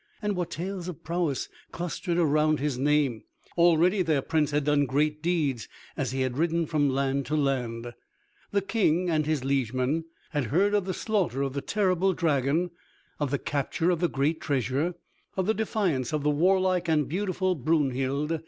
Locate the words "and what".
0.19-0.49